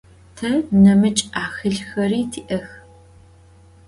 Te 0.35 0.49
nemıç' 0.83 1.25
'ahılxeri 1.31 2.21
ti'ex. 2.31 2.67